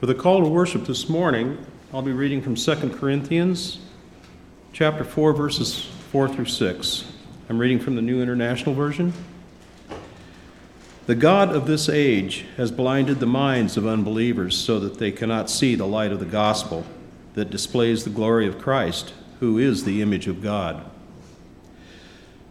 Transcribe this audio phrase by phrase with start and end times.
[0.00, 1.58] For the call to worship this morning,
[1.92, 3.80] I'll be reading from 2 Corinthians
[4.72, 7.12] chapter 4 verses 4 through 6.
[7.50, 9.12] I'm reading from the New International Version.
[11.04, 15.50] The God of this age has blinded the minds of unbelievers so that they cannot
[15.50, 16.86] see the light of the gospel
[17.34, 20.82] that displays the glory of Christ, who is the image of God.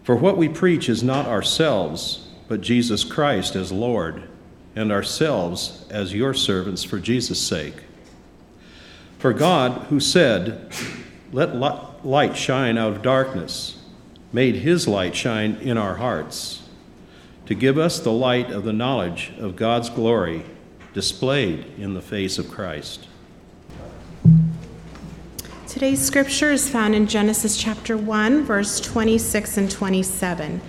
[0.04, 4.28] For what we preach is not ourselves, but Jesus Christ as Lord,
[4.76, 7.84] and ourselves as your servants for Jesus' sake.
[9.18, 10.72] For God, who said,
[11.32, 11.56] Let
[12.04, 13.78] light shine out of darkness,
[14.32, 16.62] made his light shine in our hearts,
[17.46, 20.44] to give us the light of the knowledge of God's glory
[20.94, 23.06] displayed in the face of Christ.
[25.66, 30.60] Today's scripture is found in Genesis chapter 1, verse 26 and 27.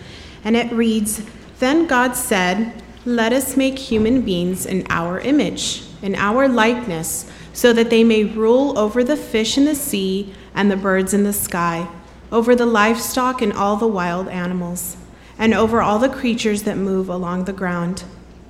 [0.43, 1.23] And it reads
[1.59, 7.73] Then God said, Let us make human beings in our image, in our likeness, so
[7.73, 11.33] that they may rule over the fish in the sea and the birds in the
[11.33, 11.87] sky,
[12.31, 14.97] over the livestock and all the wild animals,
[15.39, 18.03] and over all the creatures that move along the ground.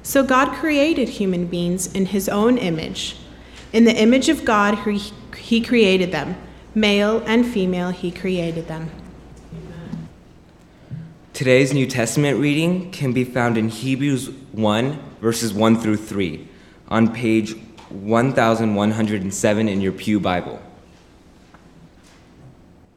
[0.03, 3.15] So God created human beings in his own image.
[3.71, 4.77] In the image of God,
[5.37, 6.35] he created them.
[6.75, 8.91] Male and female, he created them.
[11.41, 16.47] Today's New Testament reading can be found in Hebrews 1, verses 1 through 3,
[16.87, 17.55] on page
[17.89, 20.61] 1107 in your Pew Bible.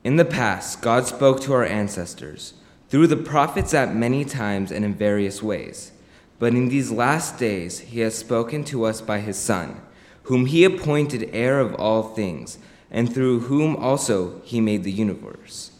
[0.04, 2.52] In the past, God spoke to our ancestors
[2.90, 5.92] through the prophets at many times and in various ways.
[6.38, 9.80] But in these last days, he has spoken to us by his Son
[10.24, 12.58] whom he appointed heir of all things,
[12.90, 15.70] and through whom also he made the universe.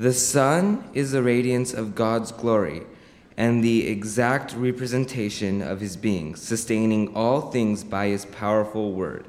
[0.00, 2.84] The Son is the radiance of God's glory
[3.36, 9.26] and the exact representation of his being, sustaining all things by his powerful word.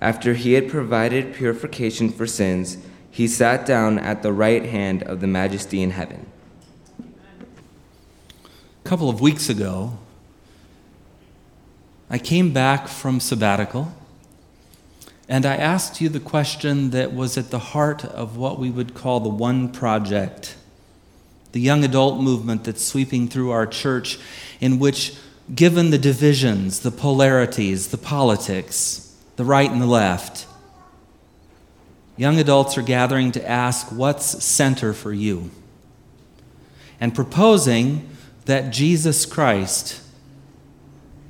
[0.00, 2.78] After he had provided purification for sins,
[3.12, 6.26] he sat down at the right hand of the majesty in heaven.
[8.84, 9.98] A couple of weeks ago,
[12.10, 13.94] I came back from sabbatical
[15.32, 18.92] and I asked you the question that was at the heart of what we would
[18.92, 20.56] call the One Project,
[21.52, 24.18] the young adult movement that's sweeping through our church,
[24.60, 25.16] in which,
[25.54, 30.46] given the divisions, the polarities, the politics, the right and the left,
[32.18, 35.50] young adults are gathering to ask, What's center for you?
[37.00, 38.06] And proposing
[38.44, 40.02] that Jesus Christ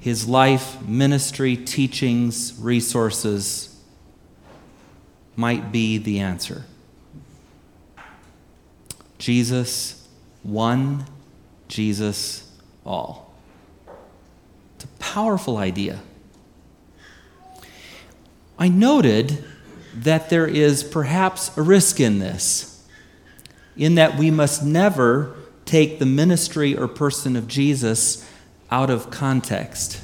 [0.01, 3.72] his life, ministry, teachings, resources
[5.37, 6.65] might be the answer.
[9.19, 10.09] Jesus
[10.43, 11.07] one,
[11.69, 12.51] Jesus
[12.85, 13.33] all.
[14.77, 16.01] It's a powerful idea.
[18.59, 19.45] I noted
[19.95, 22.85] that there is perhaps a risk in this,
[23.77, 28.29] in that we must never take the ministry or person of Jesus
[28.71, 30.03] out of context.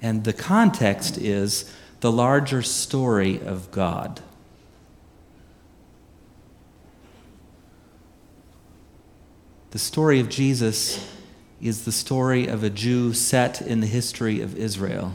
[0.00, 4.20] And the context is the larger story of God.
[9.70, 11.12] The story of Jesus
[11.60, 15.14] is the story of a Jew set in the history of Israel.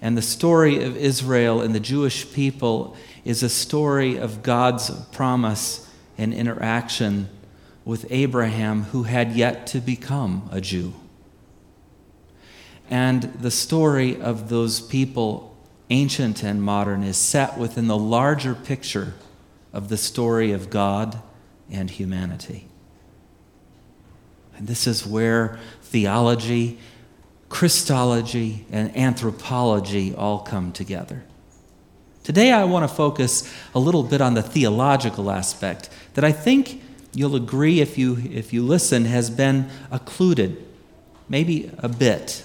[0.00, 5.88] And the story of Israel and the Jewish people is a story of God's promise
[6.16, 7.28] and interaction
[7.84, 10.92] with Abraham, who had yet to become a Jew.
[12.90, 15.56] And the story of those people,
[15.90, 19.14] ancient and modern, is set within the larger picture
[19.72, 21.20] of the story of God
[21.70, 22.66] and humanity.
[24.56, 26.78] And this is where theology,
[27.48, 31.24] Christology, and anthropology all come together.
[32.24, 36.82] Today, I want to focus a little bit on the theological aspect that I think
[37.14, 40.62] you'll agree if you, if you listen, has been occluded,
[41.28, 42.44] maybe a bit.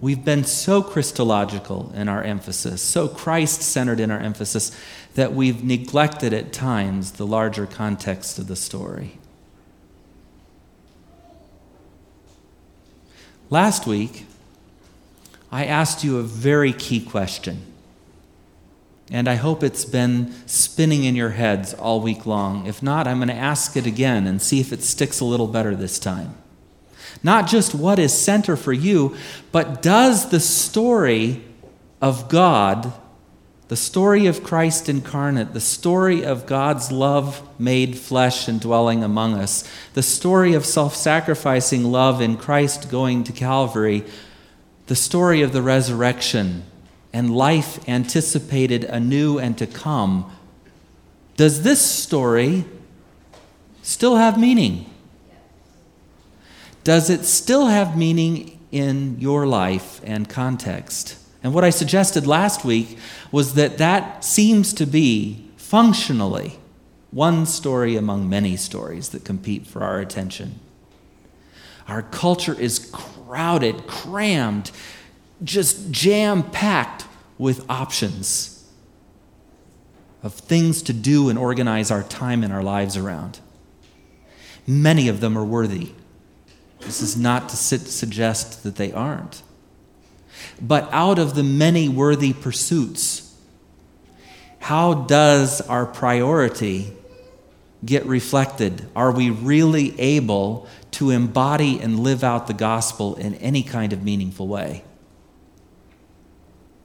[0.00, 4.76] We've been so Christological in our emphasis, so Christ centered in our emphasis,
[5.14, 9.18] that we've neglected at times the larger context of the story.
[13.48, 14.26] Last week,
[15.50, 17.72] I asked you a very key question.
[19.10, 22.66] And I hope it's been spinning in your heads all week long.
[22.66, 25.46] If not, I'm going to ask it again and see if it sticks a little
[25.46, 26.34] better this time.
[27.22, 29.16] Not just what is center for you,
[29.52, 31.42] but does the story
[32.00, 32.92] of God,
[33.68, 39.34] the story of Christ incarnate, the story of God's love made flesh and dwelling among
[39.34, 39.64] us,
[39.94, 44.04] the story of self sacrificing love in Christ going to Calvary,
[44.86, 46.64] the story of the resurrection
[47.12, 50.30] and life anticipated anew and to come,
[51.36, 52.64] does this story
[53.82, 54.90] still have meaning?
[56.86, 61.18] Does it still have meaning in your life and context?
[61.42, 62.96] And what I suggested last week
[63.32, 66.60] was that that seems to be functionally
[67.10, 70.60] one story among many stories that compete for our attention.
[71.88, 74.70] Our culture is crowded, crammed,
[75.42, 77.04] just jam packed
[77.36, 78.64] with options
[80.22, 83.40] of things to do and organize our time and our lives around.
[84.68, 85.90] Many of them are worthy.
[86.86, 89.42] This is not to sit, suggest that they aren't.
[90.60, 93.34] But out of the many worthy pursuits,
[94.60, 96.92] how does our priority
[97.84, 98.88] get reflected?
[98.94, 104.04] Are we really able to embody and live out the gospel in any kind of
[104.04, 104.84] meaningful way?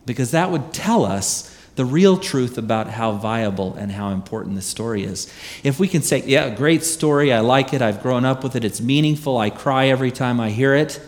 [0.05, 4.65] Because that would tell us the real truth about how viable and how important this
[4.65, 5.31] story is.
[5.63, 8.65] If we can say, yeah, great story, I like it, I've grown up with it,
[8.65, 10.99] it's meaningful, I cry every time I hear it.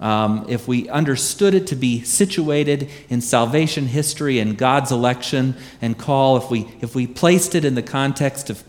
[0.00, 5.98] Um, if we understood it to be situated in salvation history and God's election and
[5.98, 8.62] call, if we, if we placed it in the context of,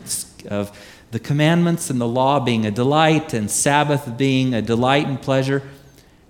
[0.50, 0.76] of
[1.12, 5.62] the commandments and the law being a delight and Sabbath being a delight and pleasure,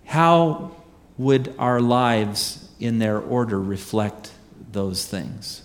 [0.03, 0.71] how
[1.17, 4.33] would our lives in their order reflect
[4.71, 5.63] those things?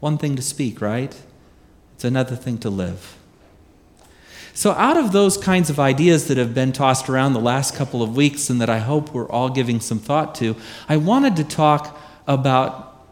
[0.00, 1.14] One thing to speak, right?
[1.94, 3.16] It's another thing to live.
[4.56, 8.02] So, out of those kinds of ideas that have been tossed around the last couple
[8.02, 10.54] of weeks and that I hope we're all giving some thought to,
[10.88, 11.98] I wanted to talk
[12.28, 13.04] about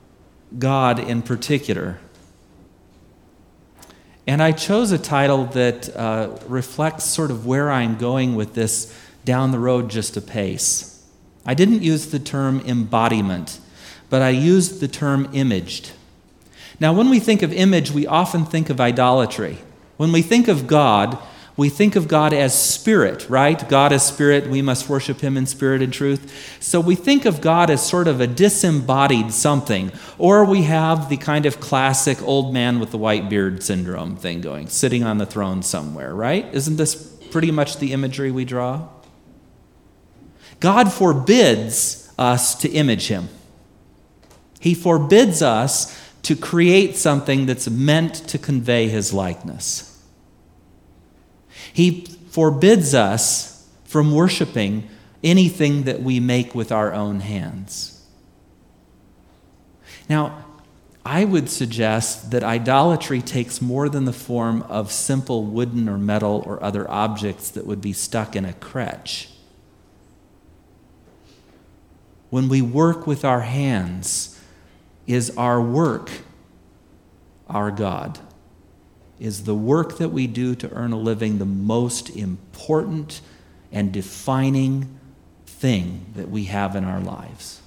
[0.59, 1.99] God in particular.
[4.27, 8.97] And I chose a title that uh, reflects sort of where I'm going with this
[9.25, 11.05] down the road just a pace.
[11.45, 13.59] I didn't use the term embodiment,
[14.13, 15.93] but I used the term imaged.
[16.79, 19.57] Now, when we think of image, we often think of idolatry.
[19.97, 21.17] When we think of God,
[21.57, 23.67] we think of God as spirit, right?
[23.71, 24.51] God is spirit.
[24.51, 26.59] We must worship him in spirit and truth.
[26.61, 29.91] So we think of God as sort of a disembodied something.
[30.19, 34.43] Or we have the kind of classic old man with the white beard syndrome thing
[34.43, 36.45] going, sitting on the throne somewhere, right?
[36.53, 36.97] Isn't this
[37.31, 38.89] pretty much the imagery we draw?
[40.61, 43.31] God forbids us to image him.
[44.63, 50.01] He forbids us to create something that's meant to convey his likeness.
[51.73, 54.89] He forbids us from worshiping
[55.25, 58.07] anything that we make with our own hands.
[60.09, 60.45] Now,
[61.05, 66.45] I would suggest that idolatry takes more than the form of simple wooden or metal
[66.47, 69.29] or other objects that would be stuck in a crutch.
[72.31, 74.32] When we work with our hands,
[75.07, 76.11] is our work
[77.49, 78.19] our God?
[79.23, 83.21] is the work that we do to earn a living the most important
[83.71, 84.99] and defining
[85.47, 87.61] thing that we have in our lives?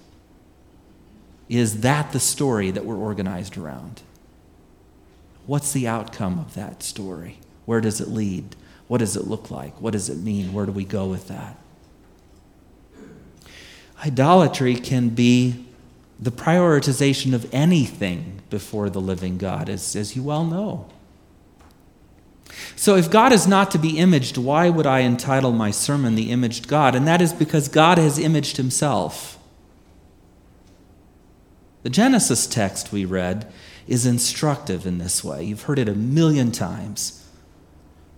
[1.48, 4.02] Is that the story that we're organized around?
[5.46, 7.40] What's the outcome of that story?
[7.64, 8.58] Where does it lead?
[8.90, 9.80] What does it look like?
[9.80, 10.52] What does it mean?
[10.52, 11.58] Where do we go with that?
[14.06, 15.65] Idolatry can be
[16.20, 20.88] the prioritization of anything before the living God, as, as you well know.
[22.76, 26.32] So, if God is not to be imaged, why would I entitle my sermon The
[26.32, 26.96] Imaged God?
[26.96, 29.38] And that is because God has imaged himself.
[31.84, 33.52] The Genesis text we read
[33.88, 35.44] is instructive in this way.
[35.44, 37.24] You've heard it a million times.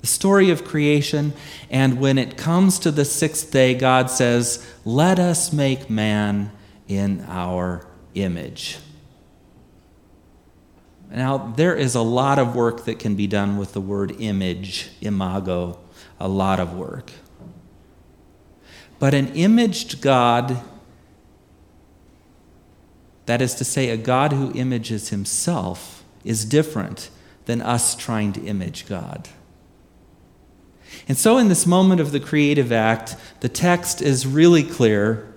[0.01, 1.33] The story of creation,
[1.69, 6.51] and when it comes to the sixth day, God says, Let us make man
[6.87, 7.86] in our
[8.21, 8.77] image.
[11.09, 14.89] Now, there is a lot of work that can be done with the word image,
[15.01, 15.79] imago,
[16.19, 17.11] a lot of work.
[18.99, 20.61] But an imaged God,
[23.25, 27.09] that is to say, a God who images himself, is different
[27.45, 29.29] than us trying to image God.
[31.07, 35.33] And so, in this moment of the creative act, the text is really clear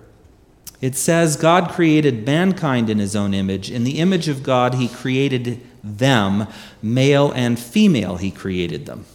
[0.81, 3.69] it says, God created mankind in his own image.
[3.69, 6.47] In the image of God, he created them,
[6.81, 9.05] male and female, he created them.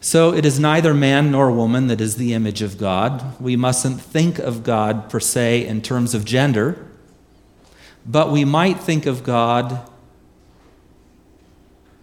[0.00, 3.38] So it is neither man nor woman that is the image of God.
[3.40, 6.86] We mustn't think of God per se in terms of gender,
[8.06, 9.90] but we might think of God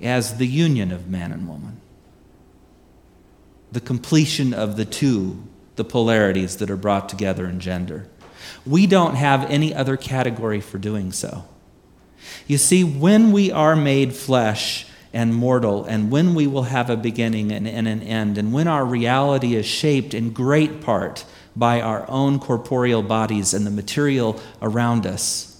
[0.01, 1.79] as the union of man and woman,
[3.71, 5.41] the completion of the two
[5.75, 8.07] the polarities that are brought together in gender.
[8.65, 11.45] We don't have any other category for doing so.
[12.47, 16.97] You see, when we are made flesh and mortal, and when we will have a
[16.97, 21.81] beginning and, and an end, and when our reality is shaped in great part by
[21.81, 25.53] our own corporeal bodies and the material around us,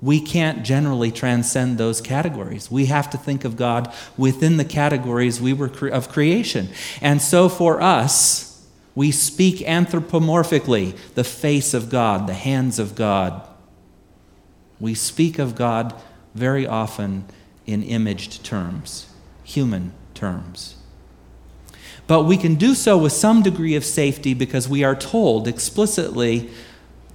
[0.00, 2.70] we can't generally transcend those categories.
[2.70, 6.68] We have to think of God within the categories we were cre- of creation.
[7.00, 8.55] And so for us,
[8.96, 13.46] we speak anthropomorphically the face of God, the hands of God.
[14.80, 15.94] We speak of God
[16.34, 17.26] very often
[17.66, 19.12] in imaged terms,
[19.44, 20.76] human terms.
[22.06, 26.48] But we can do so with some degree of safety because we are told explicitly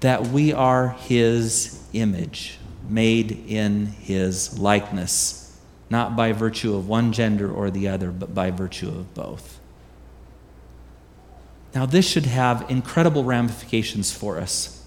[0.01, 5.57] that we are His image, made in His likeness,
[5.89, 9.60] not by virtue of one gender or the other, but by virtue of both.
[11.73, 14.85] Now, this should have incredible ramifications for us.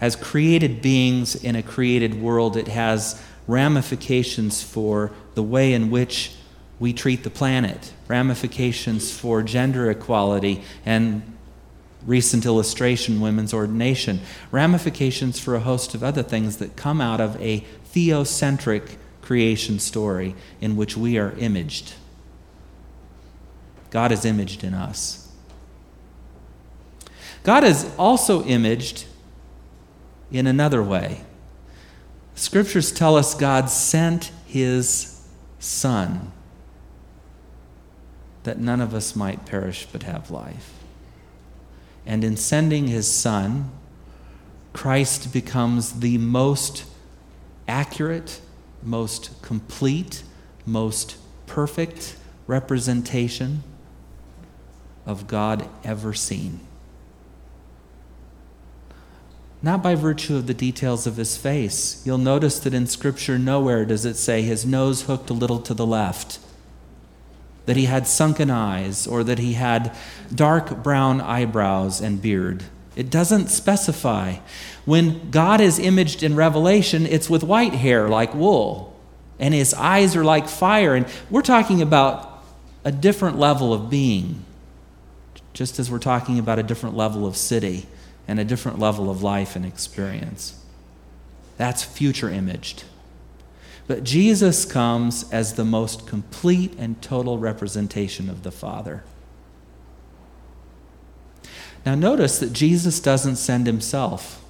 [0.00, 6.32] As created beings in a created world, it has ramifications for the way in which
[6.78, 11.22] we treat the planet, ramifications for gender equality and
[12.04, 17.40] recent illustration, women's ordination, ramifications for a host of other things that come out of
[17.40, 21.94] a theocentric creation story in which we are imaged.
[23.90, 25.32] God is imaged in us.
[27.42, 29.06] God is also imaged
[30.32, 31.20] in another way.
[32.34, 35.24] Scriptures tell us God sent his
[35.58, 36.32] Son
[38.42, 40.72] that none of us might perish but have life.
[42.04, 43.70] And in sending his Son,
[44.72, 46.84] Christ becomes the most
[47.66, 48.40] accurate,
[48.82, 50.22] most complete,
[50.64, 51.16] most
[51.46, 52.16] perfect
[52.46, 53.62] representation
[55.06, 56.60] of God ever seen.
[59.62, 62.02] Not by virtue of the details of his face.
[62.04, 65.72] You'll notice that in Scripture, nowhere does it say his nose hooked a little to
[65.72, 66.38] the left,
[67.64, 69.96] that he had sunken eyes, or that he had
[70.32, 72.64] dark brown eyebrows and beard.
[72.94, 74.36] It doesn't specify.
[74.84, 78.96] When God is imaged in Revelation, it's with white hair like wool,
[79.38, 80.94] and his eyes are like fire.
[80.94, 82.42] And we're talking about
[82.84, 84.45] a different level of being
[85.56, 87.86] just as we're talking about a different level of city
[88.28, 90.62] and a different level of life and experience.
[91.56, 92.84] That's future imaged.
[93.86, 99.02] But Jesus comes as the most complete and total representation of the Father.
[101.86, 104.44] Now, notice that Jesus doesn't send himself,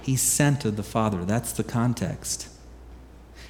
[0.00, 1.26] He's sent of the Father.
[1.26, 2.48] That's the context.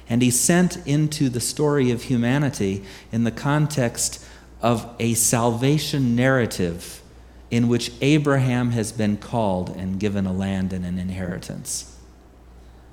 [0.09, 2.83] And He's sent into the story of humanity
[3.13, 4.25] in the context
[4.61, 7.01] of a salvation narrative
[7.51, 11.95] in which Abraham has been called and given a land and an inheritance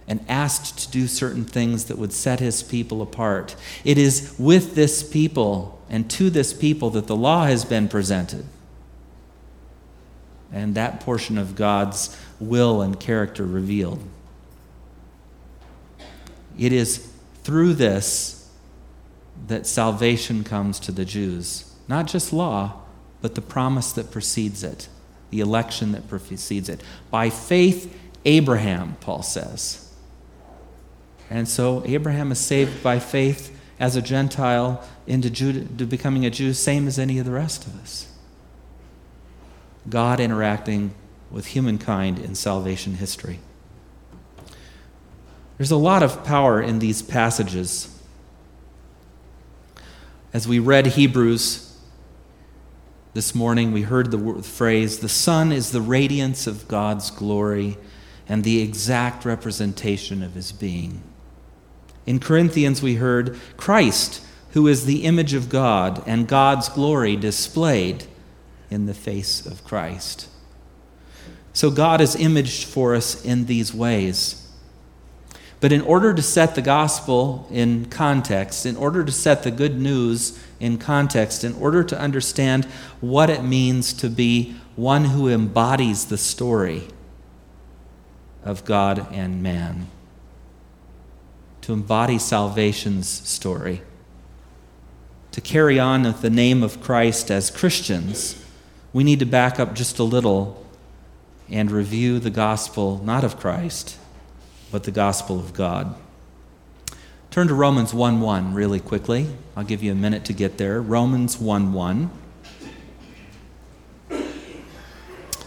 [0.08, 3.56] and asked to do certain things that would set his people apart.
[3.84, 8.44] It is with this people and to this people that the law has been presented.
[10.52, 14.00] And that portion of God's will and character revealed.
[16.58, 18.45] It is through this
[19.46, 21.72] that salvation comes to the Jews.
[21.88, 22.80] Not just law,
[23.20, 24.88] but the promise that precedes it,
[25.30, 26.82] the election that precedes it.
[27.10, 29.92] By faith, Abraham, Paul says.
[31.30, 36.30] And so Abraham is saved by faith as a Gentile into Judah, to becoming a
[36.30, 38.12] Jew, same as any of the rest of us.
[39.88, 40.94] God interacting
[41.30, 43.40] with humankind in salvation history.
[45.56, 47.95] There's a lot of power in these passages
[50.36, 51.74] as we read Hebrews
[53.14, 57.78] this morning, we heard the phrase, the Son is the radiance of God's glory
[58.28, 61.02] and the exact representation of his being.
[62.04, 68.04] In Corinthians, we heard Christ, who is the image of God and God's glory displayed
[68.68, 70.28] in the face of Christ.
[71.54, 74.45] So God is imaged for us in these ways.
[75.60, 79.78] But in order to set the gospel in context, in order to set the good
[79.78, 82.66] news in context, in order to understand
[83.00, 86.88] what it means to be one who embodies the story
[88.44, 89.88] of God and man,
[91.62, 93.82] to embody salvation's story,
[95.32, 98.42] to carry on with the name of Christ as Christians,
[98.92, 100.64] we need to back up just a little
[101.50, 103.98] and review the gospel not of Christ
[104.76, 105.94] but the gospel of God.
[107.30, 109.26] Turn to Romans 1 1 really quickly.
[109.56, 110.82] I'll give you a minute to get there.
[110.82, 112.10] Romans 1 1.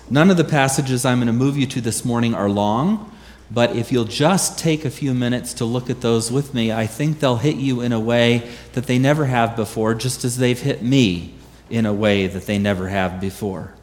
[0.09, 3.15] None of the passages I'm going to move you to this morning are long,
[3.51, 6.87] but if you'll just take a few minutes to look at those with me, I
[6.87, 10.59] think they'll hit you in a way that they never have before, just as they've
[10.59, 11.35] hit me
[11.69, 13.75] in a way that they never have before.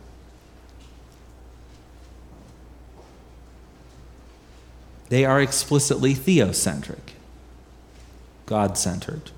[5.08, 7.14] They are explicitly theocentric,
[8.46, 9.30] God centered.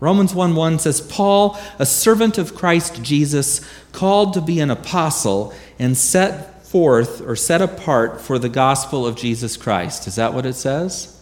[0.00, 3.60] Romans 1 1 says, Paul, a servant of Christ Jesus,
[3.92, 9.14] called to be an apostle and set forth or set apart for the gospel of
[9.14, 10.06] Jesus Christ.
[10.08, 11.20] Is that what it says?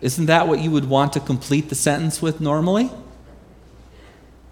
[0.00, 2.90] Isn't that what you would want to complete the sentence with normally?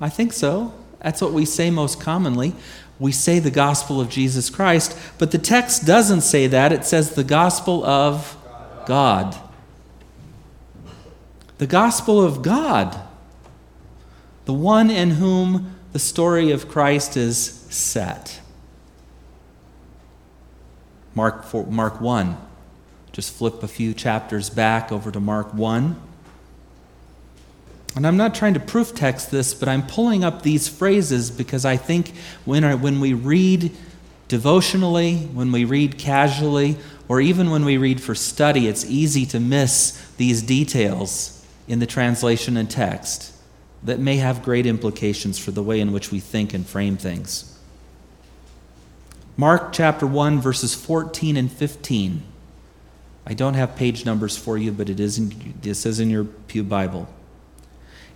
[0.01, 0.75] I think so.
[1.01, 2.55] That's what we say most commonly.
[3.01, 6.71] We say the gospel of Jesus Christ, but the text doesn't say that.
[6.71, 8.37] It says the gospel of
[8.87, 9.35] God.
[11.57, 13.01] The gospel of God.
[14.45, 17.39] The one in whom the story of Christ is
[17.71, 18.41] set.
[21.15, 22.37] Mark, 4, Mark 1.
[23.13, 26.10] Just flip a few chapters back over to Mark 1.
[27.97, 31.65] And I'm not trying to proof text this, but I'm pulling up these phrases because
[31.65, 33.73] I think when, when we read
[34.29, 36.77] devotionally, when we read casually,
[37.09, 41.87] or even when we read for study, it's easy to miss these details in the
[41.87, 43.35] translation and text
[43.83, 47.59] that may have great implications for the way in which we think and frame things.
[49.37, 52.23] Mark chapter 1, verses 14 and 15.
[53.27, 56.25] I don't have page numbers for you, but it, is in, it says in your
[56.25, 57.09] Pew Bible.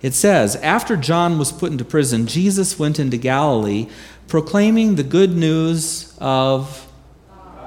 [0.01, 3.87] It says, After John was put into prison, Jesus went into Galilee
[4.27, 6.87] proclaiming the good news of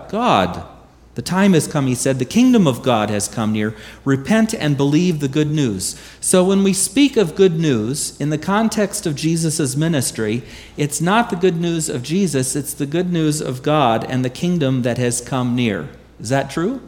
[0.08, 0.66] God.
[1.14, 3.74] The time has come, he said, the kingdom of God has come near.
[4.04, 6.00] Repent and believe the good news.
[6.20, 10.44] So when we speak of good news in the context of Jesus' ministry,
[10.76, 14.30] it's not the good news of Jesus, it's the good news of God and the
[14.30, 15.88] kingdom that has come near.
[16.20, 16.80] Is that true?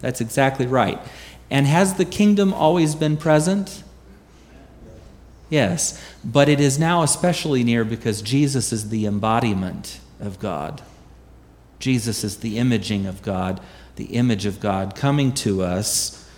[0.00, 0.98] That's exactly right.
[1.50, 3.82] And has the kingdom always been present?
[5.50, 10.82] Yes, but it is now especially near because Jesus is the embodiment of God.
[11.78, 13.60] Jesus is the imaging of God,
[13.96, 16.28] the image of God coming to us,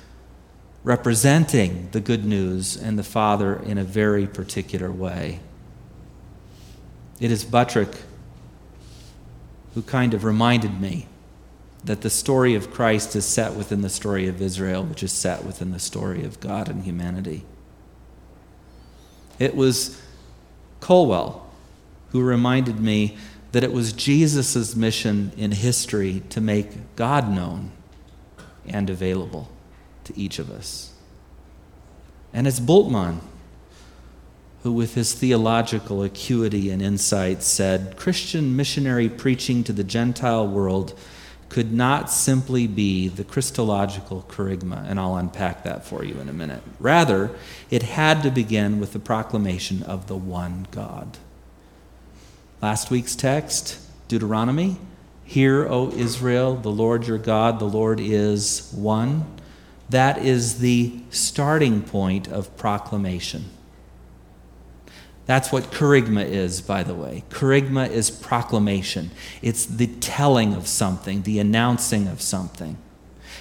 [0.84, 5.40] representing the good news and the Father in a very particular way.
[7.18, 8.02] It is Buttrick
[9.74, 11.06] who kind of reminded me
[11.84, 15.44] that the story of Christ is set within the story of Israel, which is set
[15.44, 17.44] within the story of God and humanity.
[19.40, 20.00] It was
[20.78, 21.50] Colwell
[22.10, 23.16] who reminded me
[23.52, 27.72] that it was Jesus' mission in history to make God known
[28.66, 29.50] and available
[30.04, 30.92] to each of us.
[32.32, 33.20] And it's Bultmann
[34.62, 40.96] who, with his theological acuity and insight, said Christian missionary preaching to the Gentile world
[41.50, 46.32] could not simply be the Christological kerygma, and I'll unpack that for you in a
[46.32, 46.62] minute.
[46.78, 47.30] Rather,
[47.70, 51.18] it had to begin with the proclamation of the one God.
[52.62, 54.78] Last week's text, Deuteronomy
[55.30, 59.26] Hear, O Israel, the Lord your God, the Lord is one.
[59.88, 63.44] That is the starting point of proclamation.
[65.26, 67.24] That's what kerygma is, by the way.
[67.30, 69.10] Kerygma is proclamation,
[69.42, 72.76] it's the telling of something, the announcing of something.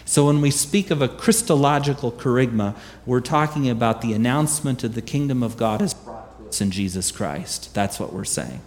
[0.05, 5.01] So when we speak of a Christological kerygma, we're talking about the announcement of the
[5.01, 7.73] kingdom of God as brought to us in Jesus Christ.
[7.75, 8.61] That's what we're saying.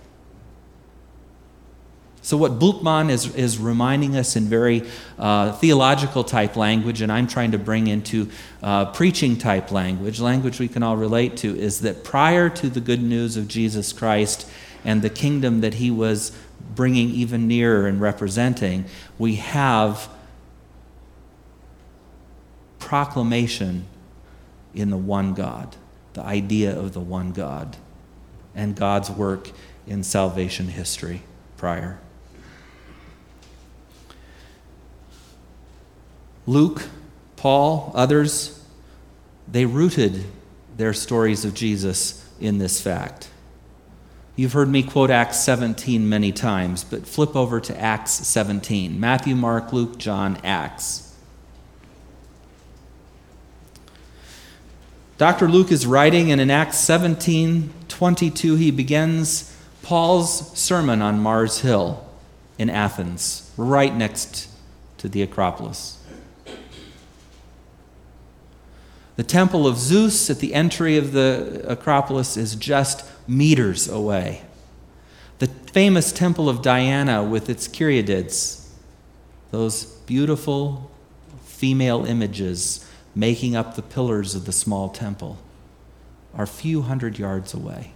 [2.25, 7.27] So, what Bultmann is, is reminding us in very uh, theological type language, and I'm
[7.27, 8.31] trying to bring into
[8.63, 12.81] uh, preaching type language, language we can all relate to, is that prior to the
[12.81, 14.49] good news of Jesus Christ
[14.85, 16.31] and the kingdom that he was
[16.77, 18.85] bringing even nearer and representing,
[19.19, 20.09] we have
[22.79, 23.87] proclamation
[24.75, 25.75] in the one God,
[26.13, 27.77] the idea of the one God,
[28.55, 29.51] and God's work
[29.89, 31.23] in salvation history
[31.57, 31.99] prior.
[36.47, 36.89] Luke,
[37.37, 38.65] Paul, others,
[39.49, 40.25] they rooted
[40.77, 43.29] their stories of Jesus in this fact.
[44.35, 48.99] You've heard me quote Acts 17 many times, but flip over to Acts 17.
[48.99, 51.15] Matthew, Mark, Luke, John, Acts.
[55.19, 55.49] Dr.
[55.49, 62.05] Luke is writing, and in Acts 17 22, he begins Paul's sermon on Mars Hill
[62.59, 64.49] in Athens, right next
[64.99, 66.02] to the Acropolis.
[69.17, 74.43] The temple of Zeus at the entry of the Acropolis is just meters away.
[75.39, 78.69] The famous temple of Diana with its Caryatids,
[79.51, 80.91] those beautiful
[81.45, 85.39] female images making up the pillars of the small temple,
[86.35, 87.93] are a few hundred yards away.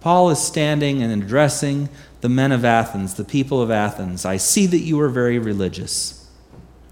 [0.00, 1.88] Paul is standing and addressing
[2.22, 4.24] the men of Athens, the people of Athens.
[4.24, 6.26] I see that you are very religious,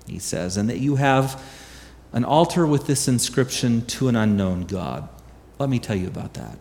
[0.07, 1.42] he says, and that you have
[2.12, 5.09] an altar with this inscription to an unknown God.
[5.59, 6.59] Let me tell you about that.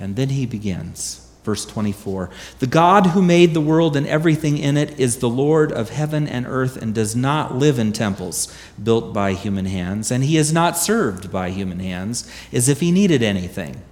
[0.00, 1.24] And then he begins.
[1.44, 5.72] Verse 24 The God who made the world and everything in it is the Lord
[5.72, 10.24] of heaven and earth and does not live in temples built by human hands, and
[10.24, 13.82] he is not served by human hands as if he needed anything.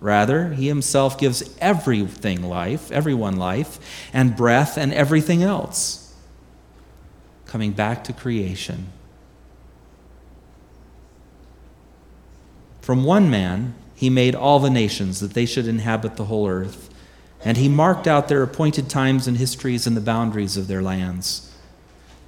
[0.00, 3.78] Rather, he himself gives everything life, everyone life,
[4.12, 6.09] and breath, and everything else.
[7.50, 8.92] Coming back to creation.
[12.80, 16.88] From one man, he made all the nations that they should inhabit the whole earth.
[17.44, 21.52] And he marked out their appointed times and histories and the boundaries of their lands.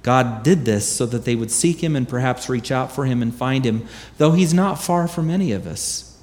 [0.01, 3.21] God did this so that they would seek him and perhaps reach out for him
[3.21, 6.17] and find him, though he's not far from any of us.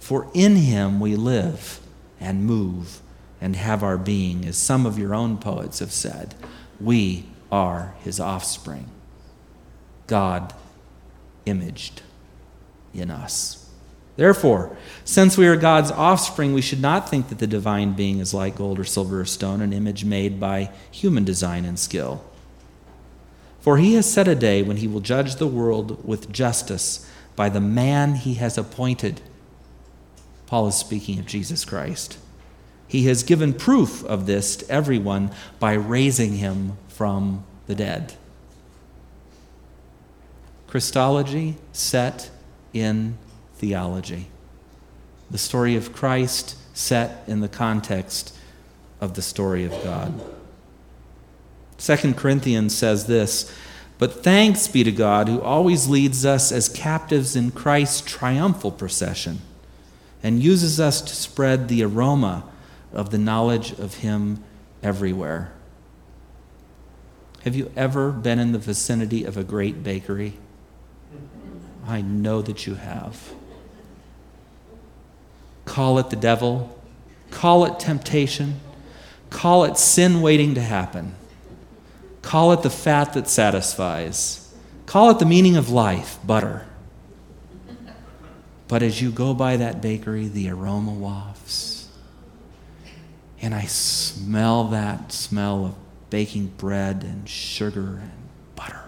[0.00, 1.78] For in him we live
[2.18, 3.00] and move
[3.40, 6.34] and have our being, as some of your own poets have said.
[6.80, 8.88] We are his offspring.
[10.06, 10.54] God
[11.46, 12.02] imaged
[12.94, 13.68] in us.
[14.16, 18.34] Therefore, since we are God's offspring, we should not think that the divine being is
[18.34, 22.22] like gold or silver or stone, an image made by human design and skill.
[23.60, 27.48] For he has set a day when he will judge the world with justice by
[27.48, 29.20] the man he has appointed.
[30.46, 32.18] Paul is speaking of Jesus Christ.
[32.86, 38.12] He has given proof of this to everyone by raising him from the dead.
[40.66, 42.28] Christology set
[42.74, 43.16] in
[43.54, 44.26] theology.
[45.30, 48.36] The story of Christ set in the context
[49.00, 50.12] of the story of God.
[51.78, 53.50] 2 Corinthians says this
[53.96, 59.38] But thanks be to God who always leads us as captives in Christ's triumphal procession
[60.22, 62.44] and uses us to spread the aroma
[62.92, 64.44] of the knowledge of Him
[64.82, 65.50] everywhere.
[67.44, 70.34] Have you ever been in the vicinity of a great bakery?
[71.86, 73.32] I know that you have.
[75.64, 76.78] Call it the devil,
[77.30, 78.60] call it temptation,
[79.30, 81.14] call it sin waiting to happen,
[82.22, 84.54] call it the fat that satisfies,
[84.86, 86.66] call it the meaning of life, butter.
[88.68, 91.88] But as you go by that bakery, the aroma wafts.
[93.40, 95.74] And I smell that smell of
[96.10, 98.12] baking bread and sugar and
[98.56, 98.82] butter.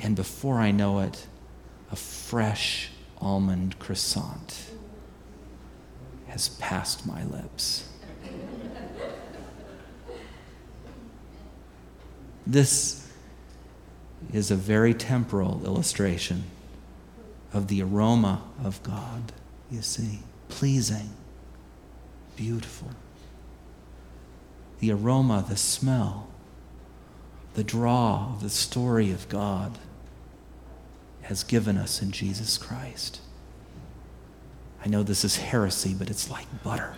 [0.00, 1.26] And before I know it,
[1.90, 4.70] a fresh almond croissant
[6.28, 7.88] has passed my lips.
[12.46, 13.06] This
[14.32, 16.44] is a very temporal illustration
[17.52, 19.32] of the aroma of God,
[19.70, 20.20] you see.
[20.48, 21.10] Pleasing,
[22.38, 22.90] beautiful.
[24.78, 26.28] The aroma, the smell,
[27.54, 29.76] the draw of the story of God
[31.22, 33.20] has given us in Jesus Christ.
[34.84, 36.94] I know this is heresy, but it's like butter,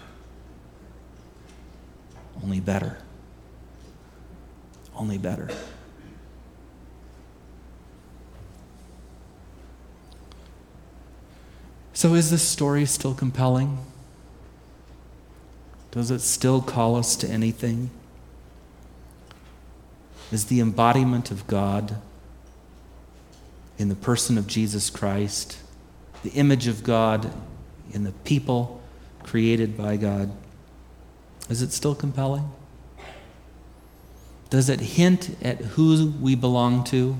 [2.45, 2.99] only better.
[4.95, 5.49] Only better.
[11.95, 13.79] So, is this story still compelling?
[15.91, 17.91] Does it still call us to anything?
[20.31, 21.97] Is the embodiment of God
[23.79, 25.59] in the person of Jesus Christ,
[26.23, 27.33] the image of God
[27.93, 28.81] in the people
[29.23, 30.31] created by God,
[31.49, 32.51] is it still compelling?
[34.51, 37.19] Does it hint at who we belong to?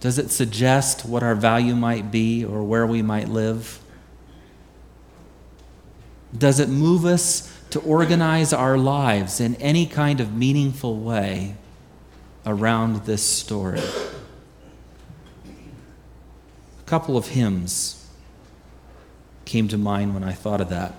[0.00, 3.78] Does it suggest what our value might be or where we might live?
[6.36, 11.54] Does it move us to organize our lives in any kind of meaningful way
[12.44, 13.80] around this story?
[16.80, 18.08] A couple of hymns
[19.44, 20.94] came to mind when I thought of that.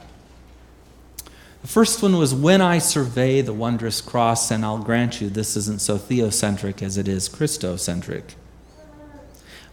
[1.61, 5.57] The first one was When I Survey the Wondrous Cross, and I'll grant you this
[5.57, 8.35] isn't so theocentric as it is Christocentric.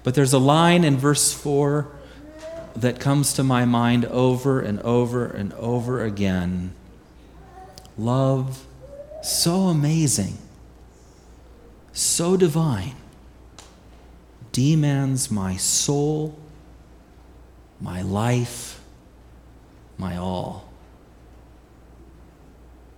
[0.03, 1.89] But there's a line in verse 4
[2.75, 6.73] that comes to my mind over and over and over again.
[7.99, 8.67] Love
[9.23, 10.37] so amazing,
[11.93, 12.97] so divine,
[14.51, 16.37] demands my soul,
[17.81, 18.81] my life,
[19.97, 20.69] my all.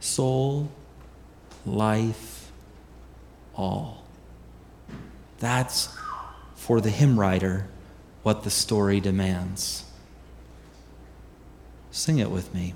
[0.00, 0.70] Soul,
[1.66, 2.50] life,
[3.54, 4.04] all.
[5.38, 5.94] That's
[6.54, 7.68] for the hymn writer
[8.24, 9.84] what the story demands.
[11.92, 12.74] Sing it with me.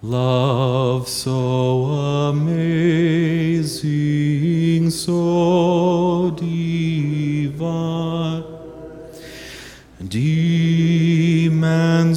[0.00, 1.84] Love so
[2.32, 3.70] amazing,
[4.90, 7.62] so divine,
[10.08, 11.46] demands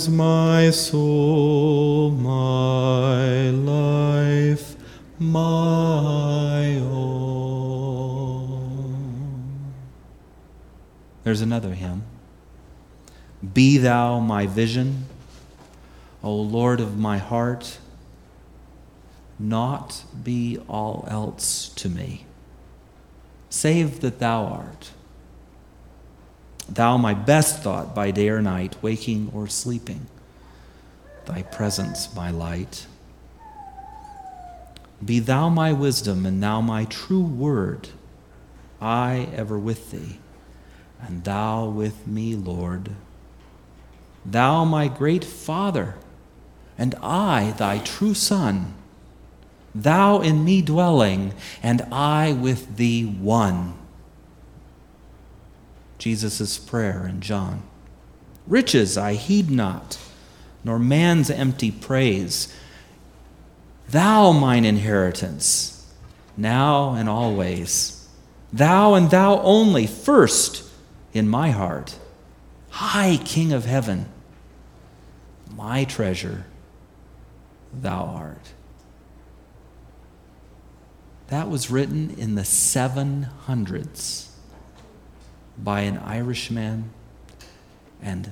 [0.09, 4.75] my soul, my life,
[5.19, 8.49] my all.
[11.23, 12.14] There's another hymn.
[13.53, 15.05] Be thou my vision,
[16.23, 17.79] O Lord of my heart,
[19.37, 22.25] not be all else to me,
[23.49, 24.91] save that thou art.
[26.67, 30.07] Thou my best thought by day or night, waking or sleeping,
[31.25, 32.87] thy presence my light.
[35.03, 37.89] Be thou my wisdom, and thou my true word,
[38.81, 40.19] I ever with thee,
[41.01, 42.95] and thou with me, Lord.
[44.25, 45.95] Thou my great Father,
[46.77, 48.73] and I thy true Son,
[49.73, 53.75] thou in me dwelling, and I with thee one.
[55.97, 57.63] Jesus' prayer in John.
[58.47, 59.97] Riches I heed not,
[60.63, 62.53] nor man's empty praise.
[63.89, 65.93] Thou mine inheritance,
[66.35, 68.07] now and always.
[68.51, 70.63] Thou and thou only, first
[71.13, 71.97] in my heart.
[72.69, 74.07] High King of heaven,
[75.65, 76.45] my treasure,
[77.73, 78.53] thou art.
[81.29, 84.27] That was written in the 700s
[85.57, 86.91] by an Irishman
[87.99, 88.31] and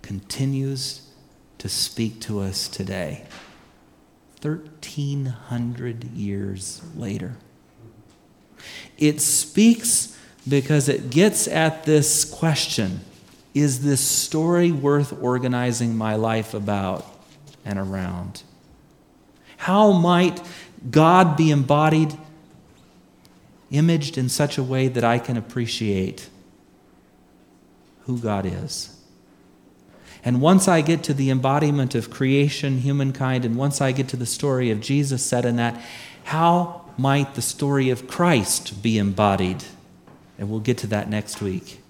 [0.00, 1.10] continues
[1.58, 3.26] to speak to us today,
[4.40, 7.36] 1,300 years later.
[8.96, 13.00] It speaks because it gets at this question
[13.54, 17.06] Is this story worth organizing my life about
[17.64, 18.42] and around?
[19.56, 20.42] How might
[20.90, 22.16] God be embodied,
[23.70, 26.28] imaged in such a way that I can appreciate
[28.04, 28.90] who God is.
[30.24, 34.16] And once I get to the embodiment of creation, humankind, and once I get to
[34.16, 35.80] the story of Jesus said in that,
[36.24, 39.64] how might the story of Christ be embodied?
[40.38, 41.80] And we'll get to that next week.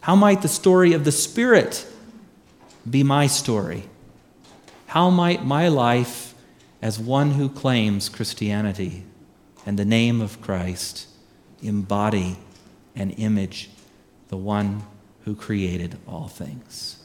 [0.00, 1.86] How might the story of the Spirit
[2.88, 3.84] be my story?
[4.86, 6.34] How might my life,
[6.82, 9.04] as one who claims Christianity
[9.66, 11.06] and the name of Christ,
[11.62, 12.38] embody
[12.94, 13.70] and image
[14.28, 14.82] the one
[15.24, 16.96] who created all things.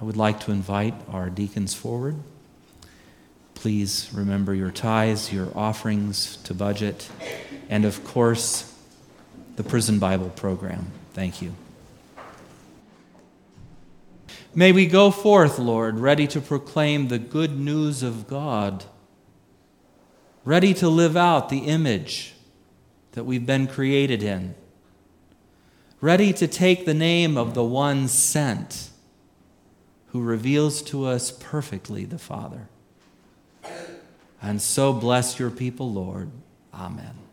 [0.00, 2.16] I would like to invite our deacons forward.
[3.54, 7.08] Please remember your tithes, your offerings to budget,
[7.68, 8.74] and of course,
[9.60, 10.90] the Prison Bible program.
[11.12, 11.52] Thank you.
[14.54, 18.84] May we go forth, Lord, ready to proclaim the good news of God,
[20.46, 22.32] ready to live out the image
[23.12, 24.54] that we've been created in,
[26.00, 28.88] ready to take the name of the one sent
[30.06, 32.70] who reveals to us perfectly the Father.
[34.40, 36.30] And so bless your people, Lord.
[36.72, 37.29] Amen.